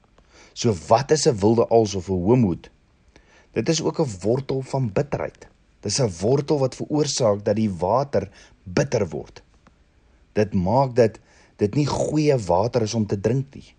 So 0.53 0.77
wat 0.89 1.11
is 1.11 1.27
'n 1.29 1.39
wilde 1.39 1.69
aals 1.69 1.95
of 1.95 2.09
'n 2.09 2.21
wormwood? 2.29 2.71
Dit 3.53 3.69
is 3.69 3.83
ook 3.83 4.01
'n 4.01 4.11
wortel 4.21 4.61
van 4.63 4.93
bitterheid. 4.93 5.49
Dis 5.81 6.01
'n 6.01 6.11
wortel 6.21 6.59
wat 6.59 6.75
veroorsaak 6.75 7.45
dat 7.45 7.57
die 7.57 7.71
water 7.71 8.31
bitter 8.63 9.09
word. 9.09 9.43
Dit 10.33 10.55
maak 10.55 10.95
dat 10.95 11.19
dit 11.57 11.75
nie 11.75 11.87
goeie 11.87 12.37
water 12.39 12.83
is 12.83 12.95
om 12.95 13.07
te 13.07 13.21
drink 13.21 13.55
nie. 13.55 13.75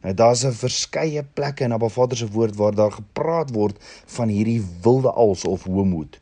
Nou 0.00 0.14
daar's 0.14 0.44
'n 0.44 0.52
verskeie 0.52 1.22
plekke 1.22 1.64
in 1.64 1.72
Abba 1.72 1.88
Vader 1.88 2.16
se 2.16 2.28
woord 2.30 2.56
waar 2.56 2.74
daar 2.74 2.92
gepraat 2.92 3.50
word 3.50 3.76
van 4.06 4.28
hierdie 4.28 4.64
wilde 4.82 5.10
als 5.10 5.44
of 5.44 5.62
homoed. 5.62 6.20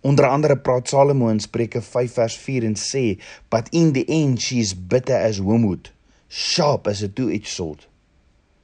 Onder 0.00 0.28
andere 0.28 0.56
praat 0.58 0.88
Salomo 0.88 1.28
in 1.28 1.40
Spreuke 1.40 1.82
5 1.82 2.12
vers 2.12 2.36
4 2.36 2.64
en 2.64 2.76
sê, 2.76 3.22
"But 3.48 3.68
in 3.68 3.92
the 3.92 4.04
end 4.04 4.40
she 4.40 4.54
is 4.54 4.86
bitter 4.86 5.24
as 5.24 5.38
wormwood, 5.38 5.92
sharp 6.28 6.86
as 6.86 7.02
a 7.02 7.08
two-edged 7.08 7.48
sword." 7.48 7.88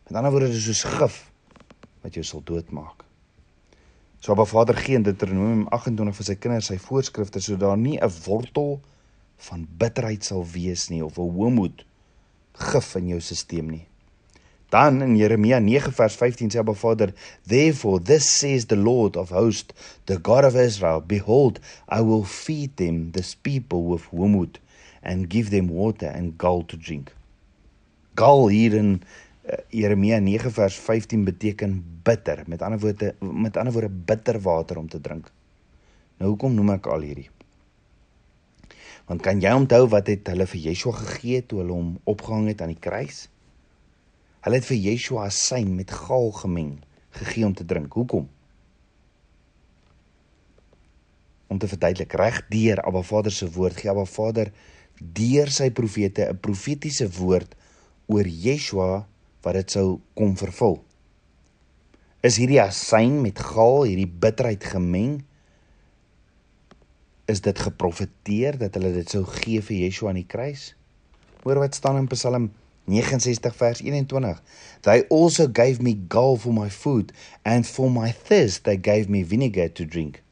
Met 0.06 0.16
ander 0.16 0.30
woorde, 0.30 0.46
dit 0.46 0.56
is 0.56 0.64
soos 0.64 0.84
gif 0.84 1.30
wat 2.00 2.14
jou 2.14 2.24
sal 2.24 2.42
doodmaak. 2.44 3.01
So 4.22 4.32
Abba 4.32 4.44
Vader 4.46 4.74
gee 4.74 4.94
in 4.94 5.02
Deuteronomium 5.02 5.64
28 5.74 6.14
vir 6.14 6.26
sy 6.28 6.34
kinders 6.38 6.68
sy 6.70 6.76
voorskrifte 6.78 7.40
sodat 7.42 7.64
daar 7.64 7.78
nie 7.78 7.96
'n 7.98 8.12
wortel 8.22 8.76
van 9.48 9.64
bitterheid 9.80 10.22
sal 10.22 10.44
wees 10.46 10.90
nie 10.90 11.02
of 11.02 11.18
'n 11.18 11.32
homoed 11.38 11.82
gif 12.54 12.94
in 12.94 13.08
jou 13.08 13.18
stelsel 13.20 13.66
nie. 13.66 13.86
Dan 14.70 15.02
in 15.02 15.16
Jeremia 15.16 15.58
9 15.58 15.92
vers 15.92 16.14
15 16.14 16.50
sê 16.50 16.58
Abba 16.58 16.72
Vader, 16.72 17.12
"Therefore 17.46 17.98
this 17.98 18.38
says 18.38 18.66
the 18.66 18.76
Lord 18.76 19.16
of 19.16 19.30
hosts, 19.30 19.74
the 20.06 20.18
God 20.18 20.44
of 20.44 20.54
Israel, 20.54 21.00
behold, 21.00 21.58
I 21.88 22.00
will 22.00 22.24
feed 22.24 22.76
them 22.76 23.10
this 23.10 23.34
people 23.34 23.82
with 23.82 24.12
wormwood 24.12 24.60
and 25.02 25.28
give 25.28 25.50
them 25.50 25.68
water 25.68 26.06
and 26.06 26.38
gall 26.38 26.62
to 26.66 26.76
drink." 26.76 27.12
Gall 28.14 28.50
hier 28.50 28.76
in 28.76 29.02
Jeremia 29.42 30.20
9 30.20 30.50
vers 30.54 30.74
15 30.78 31.24
beteken 31.24 31.84
bitter. 32.02 32.44
Met 32.46 32.62
ander 32.62 32.78
woorde 32.78 33.14
met 33.18 33.56
ander 33.56 33.72
woorde 33.72 33.90
bitter 33.90 34.40
water 34.40 34.78
om 34.78 34.88
te 34.88 35.00
drink. 35.00 35.30
Nou 36.16 36.30
hoekom 36.30 36.54
noem 36.54 36.76
ek 36.76 36.86
al 36.86 37.02
hierdie? 37.02 37.30
Want 39.10 39.24
kan 39.24 39.42
jy 39.42 39.50
onthou 39.50 39.88
wat 39.90 40.06
het 40.06 40.30
hulle 40.30 40.46
vir 40.46 40.60
Yeshua 40.68 40.94
gegee 41.00 41.42
toe 41.42 41.58
hulle 41.58 41.74
hom 41.74 41.96
opgehang 42.06 42.46
het 42.52 42.62
aan 42.62 42.70
die 42.70 42.78
kruis? 42.78 43.26
Hulle 44.46 44.60
het 44.60 44.68
vir 44.68 44.78
Yeshua 44.78 45.26
asyn 45.26 45.74
met 45.74 45.90
gaal 45.90 46.30
gemeng 46.38 46.76
gegee 47.18 47.44
om 47.46 47.54
te 47.54 47.66
drink. 47.66 47.92
Hoekom? 47.98 48.28
Om 51.50 51.58
te 51.58 51.68
verduidelik 51.68 52.14
reg 52.14 52.44
deur 52.52 52.80
Abba 52.86 53.02
Vader 53.02 53.34
se 53.34 53.50
woord 53.50 53.82
gee 53.82 53.90
Abba 53.90 54.06
Vader 54.06 54.54
deur 55.02 55.50
sy 55.50 55.72
profete 55.74 56.30
'n 56.30 56.38
profetiese 56.38 57.10
woord 57.18 57.56
oor 58.06 58.26
Yeshua 58.26 59.08
wat 59.42 59.58
dit 59.58 59.74
sou 59.74 60.00
kom 60.18 60.34
vervul. 60.38 60.78
Is 62.22 62.38
hierdie 62.38 62.60
asyn 62.62 63.18
met 63.24 63.40
gaal, 63.42 63.82
hierdie 63.88 64.06
bitterheid 64.06 64.64
gemeng? 64.74 65.20
Is 67.26 67.42
dit 67.42 67.58
geprofeteer 67.58 68.58
dat 68.60 68.78
hulle 68.78 68.92
dit 68.94 69.10
sou 69.10 69.24
gee 69.40 69.62
vir 69.62 69.78
Yeshua 69.84 70.12
aan 70.12 70.20
die 70.20 70.28
kruis? 70.28 70.72
Hoor 71.42 71.58
wat 71.64 71.74
staan 71.74 71.98
in 71.98 72.06
Psalm 72.12 72.52
69 72.86 73.56
vers 73.58 73.80
21. 73.82 74.42
They 74.82 75.02
also 75.08 75.48
gave 75.48 75.82
me 75.82 75.96
gall 76.08 76.36
for 76.36 76.54
my 76.54 76.70
food 76.70 77.12
and 77.42 77.66
for 77.66 77.90
my 77.90 78.12
thirst 78.12 78.64
they 78.64 78.76
gave 78.76 79.08
me 79.08 79.24
vinegar 79.24 79.72
to 79.72 79.86
drink. 79.86 80.22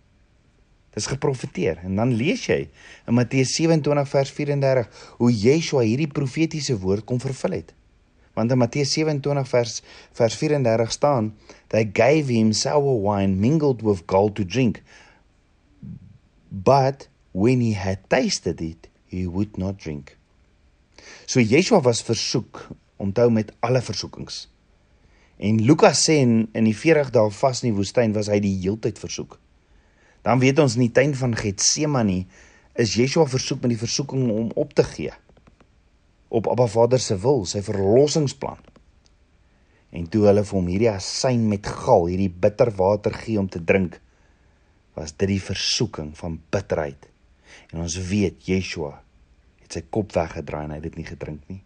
Dis 0.94 1.06
geprofeteer 1.06 1.78
en 1.86 1.98
dan 1.98 2.14
lees 2.18 2.46
jy 2.50 2.64
in 3.06 3.14
Matteus 3.14 3.54
27 3.54 4.08
vers 4.10 4.32
34 4.34 5.04
hoe 5.18 5.30
Yeshua 5.30 5.84
hierdie 5.86 6.10
profetiese 6.10 6.78
woord 6.82 7.06
kom 7.06 7.22
vervul 7.22 7.60
het. 7.60 7.74
Want 8.40 8.52
in 8.52 8.58
Matteus 8.58 8.92
27 8.96 9.44
vers 9.44 9.82
vers 10.16 10.34
34 10.34 10.92
staan, 10.92 11.34
they 11.68 11.84
gave 11.84 12.32
him 12.32 12.52
sour 12.52 12.96
wine 13.04 13.36
mingled 13.36 13.82
with 13.82 14.06
gall 14.06 14.32
to 14.32 14.44
drink. 14.44 14.82
But 16.48 17.08
when 17.32 17.60
he 17.60 17.74
had 17.74 18.08
tasted 18.08 18.60
it, 18.60 18.88
he 19.04 19.26
would 19.26 19.58
not 19.58 19.76
drink. 19.76 20.16
So 21.26 21.40
Yeshua 21.40 21.82
was 21.84 22.00
versoek 22.02 22.64
om 22.96 23.12
te 23.12 23.20
hou 23.20 23.30
met 23.30 23.52
alle 23.60 23.84
versoekings. 23.84 24.46
En 25.36 25.60
Lukas 25.60 26.00
sê 26.08 26.20
in, 26.24 26.48
in 26.56 26.64
die 26.64 26.76
40 26.76 27.12
dae 27.12 27.28
vas 27.42 27.60
in 27.60 27.70
die 27.70 27.76
woestyn 27.76 28.16
was 28.16 28.32
hy 28.32 28.40
die 28.40 28.56
heeltyd 28.64 28.96
versoek. 29.00 29.36
Dan 30.24 30.40
weet 30.40 30.60
ons 30.64 30.80
in 30.80 30.88
die 30.88 30.94
tuin 30.96 31.12
van 31.16 31.36
Getsemane 31.36 32.22
is 32.80 32.96
Yeshua 32.96 33.28
versoek 33.28 33.60
met 33.60 33.76
die 33.76 33.84
versoeking 33.84 34.30
om 34.32 34.48
op 34.56 34.72
te 34.72 34.84
gee 34.96 35.12
op 36.30 36.46
Abba 36.50 36.66
Vader 36.70 37.02
se 37.02 37.16
wil, 37.18 37.42
sy 37.44 37.62
verlossingsplan. 37.66 38.60
En 39.90 40.06
toe 40.06 40.28
hulle 40.28 40.44
vir 40.46 40.56
hom 40.56 40.68
hierdie 40.70 40.90
asyn 40.92 41.48
met 41.50 41.66
gal, 41.66 42.06
hierdie 42.06 42.30
bitter 42.30 42.70
water 42.78 43.14
gee 43.24 43.40
om 43.40 43.48
te 43.50 43.62
drink, 43.66 43.98
was 44.94 45.16
dit 45.18 45.32
die 45.32 45.42
versoeking 45.42 46.12
van 46.18 46.38
bitterheid. 46.54 47.08
En 47.74 47.82
ons 47.82 47.96
weet 48.10 48.46
Yeshua 48.46 48.94
het 49.62 49.74
sy 49.74 49.82
kop 49.90 50.14
weggedraai 50.14 50.64
en 50.64 50.74
hy 50.74 50.78
het 50.78 50.86
dit 50.86 51.00
nie 51.00 51.08
gedrink 51.08 51.50
nie. 51.50 51.60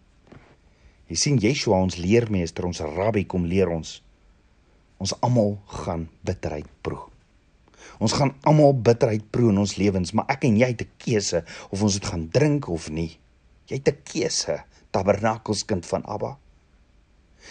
Jy 1.09 1.17
sien 1.21 1.41
Yeshua 1.41 1.77
ons 1.85 1.99
leermeester, 2.01 2.65
ons 2.65 2.81
rabbi 2.95 3.25
kom 3.29 3.45
leer 3.49 3.69
ons. 3.69 3.99
Ons 5.01 5.13
almal 5.25 5.59
gaan 5.83 6.07
bitterheid 6.25 6.69
proe. 6.85 7.03
Ons 8.01 8.15
gaan 8.17 8.33
almal 8.49 8.73
bitterheid 8.73 9.27
proe 9.31 9.51
in 9.53 9.61
ons 9.61 9.75
lewens, 9.77 10.15
maar 10.17 10.25
ek 10.33 10.47
en 10.49 10.57
jy 10.57 10.71
het 10.73 10.81
'n 10.81 10.97
keuse 10.97 11.43
of 11.69 11.83
ons 11.83 11.93
dit 11.93 12.05
gaan 12.05 12.29
drink 12.29 12.67
of 12.67 12.89
nie. 12.89 13.19
Jy 13.65 13.79
het 13.81 13.89
'n 13.89 14.03
keuse, 14.03 14.63
tabernakelskind 14.91 15.85
van 15.85 16.05
Abba. 16.05 16.37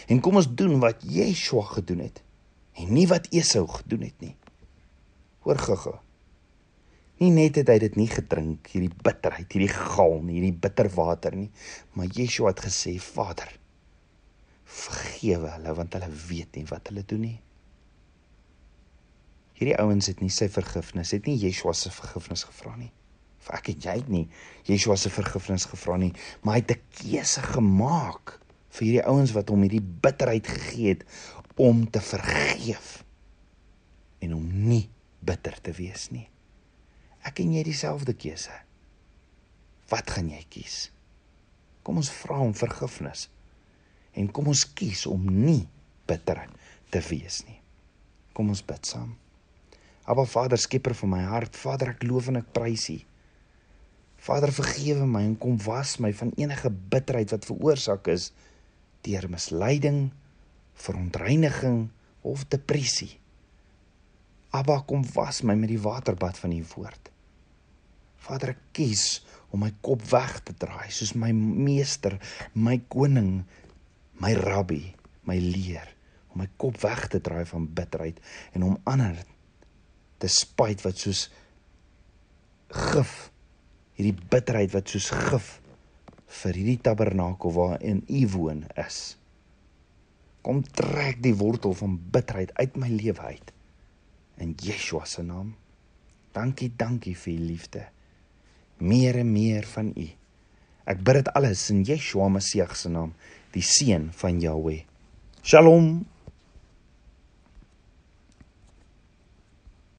En 0.06 0.21
kom 0.21 0.37
ons 0.37 0.54
doen 0.54 0.78
wat 0.80 1.02
Yeshua 1.02 1.62
gedoen 1.62 1.99
het 1.99 2.23
en 2.73 2.92
nie 2.92 3.06
wat 3.06 3.28
Esau 3.30 3.66
gedoen 3.68 4.00
het 4.00 4.21
nie. 4.21 4.37
Hoor 5.38 5.59
gou-gou. 5.59 5.99
Nie 7.23 7.30
net 7.30 7.56
het 7.61 7.68
hy 7.68 7.78
dit 7.78 7.97
nie 7.97 8.09
gedrink, 8.11 8.66
hierdie 8.73 8.90
bitterheid, 9.06 9.52
hierdie 9.52 9.71
galm, 9.71 10.28
hierdie 10.28 10.52
bitter 10.52 10.88
water 10.97 11.37
nie, 11.37 11.50
maar 11.94 12.11
Yeshua 12.11 12.50
het 12.50 12.64
gesê, 12.66 12.97
Vader, 12.99 13.52
vergewe 14.64 15.52
hulle 15.54 15.75
want 15.78 15.94
hulle 15.94 16.11
weet 16.28 16.59
nie 16.59 16.66
wat 16.73 16.90
hulle 16.90 17.04
doen 17.06 17.21
nie. 17.28 17.38
Hierdie 19.54 19.78
ouens 19.78 20.11
het 20.11 20.21
nie 20.25 20.33
sy 20.35 20.49
vergifnis, 20.50 21.14
het 21.14 21.28
nie 21.30 21.38
Yeshua 21.38 21.73
se 21.78 21.92
vergifnis 21.94 22.42
gevra 22.49 22.75
nie. 22.80 22.90
Ek 23.53 23.67
het 23.73 23.85
jy 23.85 23.97
het 24.01 24.09
nie 24.09 24.29
Yeshua 24.65 24.97
se 24.97 25.11
vergifnis 25.13 25.67
gevra 25.69 25.97
nie, 26.01 26.13
maar 26.43 26.57
hy 26.57 26.61
het 26.63 26.71
'n 26.71 26.83
keuse 27.01 27.43
gemaak 27.43 28.41
vir 28.71 28.87
hierdie 28.87 29.07
ouens 29.07 29.33
wat 29.33 29.49
hom 29.49 29.63
hierdie 29.63 29.85
bitterheid 29.85 30.47
gegee 30.47 30.89
het 30.89 31.05
om 31.57 31.91
te 31.91 32.01
vergeef 32.01 33.05
en 34.21 34.35
om 34.35 34.47
nie 34.69 34.89
bitter 35.21 35.61
te 35.61 35.73
wees 35.73 36.11
nie. 36.11 36.29
Ek 37.25 37.41
en 37.41 37.53
jy 37.53 37.63
dieselfde 37.63 38.15
keuse. 38.15 38.53
Wat 39.89 40.11
gaan 40.11 40.31
jy 40.31 40.45
kies? 40.49 40.91
Kom 41.83 41.97
ons 42.01 42.11
vra 42.11 42.39
om 42.41 42.55
vergifnis. 42.57 43.29
En 44.15 44.31
kom 44.33 44.49
ons 44.49 44.65
kies 44.73 45.07
om 45.07 45.25
nie 45.27 45.69
bitter 46.07 46.41
te 46.91 47.01
wees 47.11 47.43
nie. 47.49 47.61
Kom 48.33 48.49
ons 48.49 48.65
bid 48.67 48.87
saam. 48.87 49.15
Aba 50.05 50.25
Vader, 50.29 50.61
skieper 50.61 50.95
van 50.95 51.11
my 51.15 51.23
hart, 51.25 51.57
Vader, 51.57 51.95
ek 51.95 52.05
loof 52.05 52.29
en 52.29 52.43
ek 52.43 52.53
prys 52.57 52.91
U. 52.93 52.99
Vader, 54.25 54.52
vergewe 54.57 55.04
my 55.04 55.21
en 55.26 55.37
kom 55.37 55.59
was 55.66 55.99
my 56.00 56.09
van 56.16 56.31
enige 56.40 56.71
bitterheid 56.73 57.35
wat 57.35 57.45
veroorsaak 57.45 58.09
is 58.09 58.31
deur 59.04 59.26
misleiding, 59.28 60.07
verontreiniging 60.81 61.90
of 62.25 62.47
depressie. 62.49 63.19
Abba 64.57 64.78
kom 64.88 65.04
was 65.12 65.43
my 65.45 65.57
met 65.59 65.69
die 65.75 65.81
waterbad 65.81 66.40
van 66.40 66.54
u 66.57 66.62
woord. 66.73 67.11
Vader, 68.25 68.54
ek 68.54 68.62
kies 68.73 69.04
om 69.52 69.61
my 69.61 69.75
kop 69.85 70.00
weg 70.09 70.38
te 70.49 70.57
draai 70.57 70.88
soos 70.88 71.12
my 71.21 71.28
meester, 71.37 72.16
my 72.57 72.78
koning, 72.88 73.43
my 74.25 74.33
rabbi, 74.40 74.81
my 75.28 75.37
leer, 75.37 75.90
om 76.33 76.40
my 76.40 76.49
kop 76.57 76.81
weg 76.81 77.11
te 77.12 77.21
draai 77.21 77.45
van 77.52 77.69
bitterheid 77.76 78.25
en 78.57 78.64
om 78.71 78.81
ander 78.88 79.21
te 80.16 80.33
spyt 80.33 80.81
wat 80.87 81.04
soos 81.04 81.26
gif 82.73 83.34
hierdie 83.95 84.17
bitterheid 84.31 84.73
wat 84.75 84.91
soos 84.91 85.11
gif 85.29 85.51
vir 86.43 86.59
hierdie 86.59 86.81
tabernakel 86.83 87.53
waarin 87.55 88.03
u 88.11 88.23
woon 88.35 88.65
is. 88.81 89.17
Kom 90.45 90.63
trek 90.77 91.23
die 91.25 91.35
wortel 91.39 91.77
van 91.79 91.99
bitterheid 92.13 92.53
uit 92.59 92.77
my 92.77 92.91
lewe 92.91 93.21
uit 93.21 93.53
in 94.43 94.55
Yeshua 94.59 95.05
se 95.07 95.23
naam. 95.23 95.55
Dankie, 96.35 96.73
dankie 96.77 97.15
vir 97.17 97.33
u 97.33 97.45
liefde. 97.47 97.85
Meer 98.83 99.21
en 99.23 99.31
meer 99.33 99.67
van 99.71 99.93
u. 99.95 100.09
Ek 100.91 100.99
bid 101.07 101.21
dit 101.21 101.31
alles 101.39 101.63
in 101.71 101.85
Yeshua 101.87 102.27
Messie 102.29 102.67
se 102.75 102.91
naam, 102.91 103.15
die 103.55 103.63
seun 103.63 104.11
van 104.13 104.41
Jahweh. 104.43 104.83
Shalom. 105.43 106.05